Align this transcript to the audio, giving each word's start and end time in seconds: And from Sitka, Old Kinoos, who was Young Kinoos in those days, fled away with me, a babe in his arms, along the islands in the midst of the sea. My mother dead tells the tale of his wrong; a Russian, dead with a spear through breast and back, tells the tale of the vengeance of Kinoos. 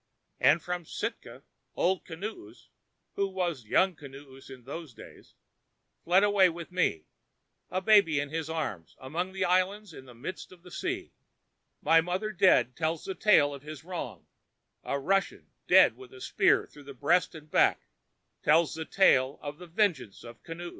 And 0.39 0.63
from 0.63 0.83
Sitka, 0.83 1.43
Old 1.75 2.05
Kinoos, 2.05 2.69
who 3.13 3.27
was 3.27 3.65
Young 3.65 3.95
Kinoos 3.95 4.49
in 4.49 4.63
those 4.63 4.95
days, 4.95 5.35
fled 6.03 6.23
away 6.23 6.49
with 6.49 6.71
me, 6.71 7.05
a 7.69 7.81
babe 7.81 8.09
in 8.09 8.29
his 8.29 8.49
arms, 8.49 8.95
along 8.97 9.31
the 9.31 9.45
islands 9.45 9.93
in 9.93 10.05
the 10.05 10.15
midst 10.15 10.51
of 10.51 10.63
the 10.63 10.71
sea. 10.71 11.13
My 11.83 12.01
mother 12.01 12.31
dead 12.31 12.75
tells 12.75 13.05
the 13.05 13.13
tale 13.13 13.53
of 13.53 13.61
his 13.61 13.83
wrong; 13.83 14.25
a 14.83 14.97
Russian, 14.97 15.51
dead 15.67 15.95
with 15.95 16.11
a 16.15 16.19
spear 16.21 16.65
through 16.65 16.91
breast 16.95 17.35
and 17.35 17.47
back, 17.51 17.85
tells 18.41 18.73
the 18.73 18.85
tale 18.85 19.37
of 19.39 19.59
the 19.59 19.67
vengeance 19.67 20.23
of 20.23 20.41
Kinoos. 20.41 20.69